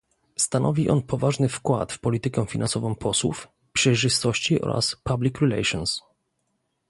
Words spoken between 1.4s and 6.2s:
wkład w politykę finansową posłów, przejrzystości oraz public relations